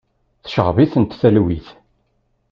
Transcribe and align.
Tceɣɣeb-iten 0.43 1.03
talwit. 1.19 1.67